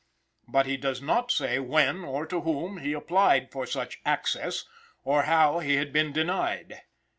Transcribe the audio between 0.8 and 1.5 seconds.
not